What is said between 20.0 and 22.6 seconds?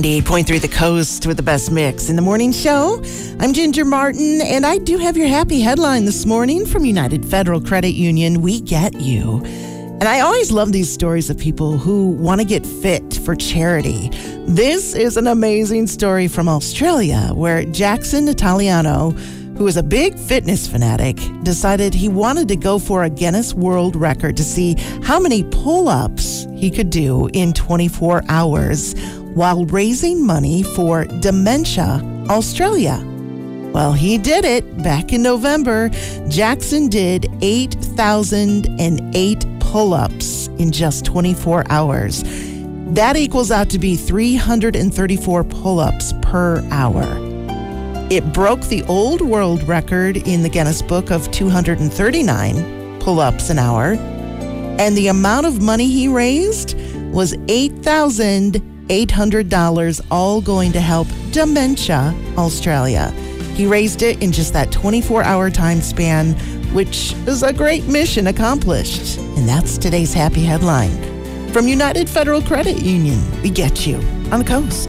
fitness fanatic, decided he wanted to